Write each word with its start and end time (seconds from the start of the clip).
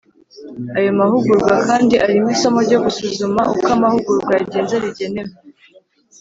Aya 0.77 0.91
mahugurwa 0.99 1.51
kandi 1.67 1.95
arimo 2.05 2.27
isomo 2.35 2.59
ryo 2.67 2.77
gusuzuma 2.85 3.41
uko 3.53 3.67
amahugurwa 3.75 4.31
yagenze 4.39 4.75
rigenewe 4.83 5.33